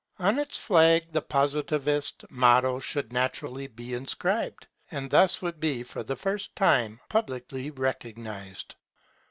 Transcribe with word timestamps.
On 0.17 0.39
its 0.39 0.57
flag 0.57 1.11
the 1.11 1.21
Positivist 1.21 2.25
motto 2.31 2.81
would 2.95 3.13
naturally 3.13 3.67
be 3.67 3.93
inscribed, 3.93 4.65
and 4.89 5.11
thus 5.11 5.43
would 5.43 5.59
be 5.59 5.83
for 5.83 6.01
the 6.01 6.15
first 6.15 6.55
time 6.55 6.99
publicly 7.07 7.69
recognized. 7.69 8.73